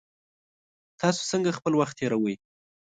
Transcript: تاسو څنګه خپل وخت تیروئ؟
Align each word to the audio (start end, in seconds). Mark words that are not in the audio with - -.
تاسو 0.99 1.21
څنګه 1.31 1.57
خپل 1.57 1.73
وخت 1.77 1.95
تیروئ؟ 1.99 2.35